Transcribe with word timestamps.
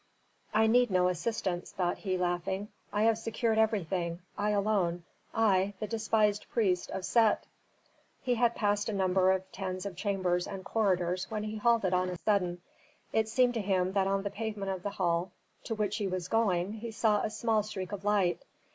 "I 0.51 0.65
need 0.65 0.89
no 0.89 1.09
assistance," 1.09 1.71
thought 1.73 1.99
he, 1.99 2.17
laughing. 2.17 2.69
"I 2.91 3.03
have 3.03 3.19
secured 3.19 3.59
everything 3.59 4.19
I 4.35 4.49
alone 4.49 5.03
I, 5.31 5.75
the 5.79 5.85
despised 5.85 6.47
priest 6.49 6.89
of 6.89 7.05
Set!" 7.05 7.45
He 8.23 8.33
had 8.33 8.55
passed 8.55 8.89
a 8.89 8.93
number 8.93 9.31
of 9.31 9.51
tens 9.51 9.85
of 9.85 9.95
chambers 9.95 10.47
and 10.47 10.65
corridors 10.65 11.29
when 11.29 11.43
he 11.43 11.57
halted 11.57 11.93
on 11.93 12.09
a 12.09 12.17
sudden. 12.17 12.61
It 13.13 13.29
seemed 13.29 13.53
to 13.53 13.61
him 13.61 13.91
that 13.91 14.07
on 14.07 14.23
the 14.23 14.31
pavement 14.31 14.71
of 14.71 14.81
the 14.81 14.89
hall 14.89 15.33
to 15.65 15.75
which 15.75 15.97
he 15.97 16.07
was 16.07 16.27
going 16.27 16.73
he 16.73 16.89
saw 16.89 17.21
a 17.21 17.29
small 17.29 17.61
streak 17.61 17.91
of 17.91 18.03
light. 18.03 18.41